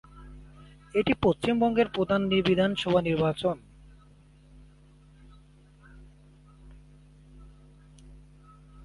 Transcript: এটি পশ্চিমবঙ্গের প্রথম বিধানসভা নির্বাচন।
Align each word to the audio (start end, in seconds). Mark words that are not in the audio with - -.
এটি 0.95 1.13
পশ্চিমবঙ্গের 1.21 1.87
প্রথম 1.87 2.21
বিধানসভা 2.41 3.01
নির্বাচন। 3.01 3.57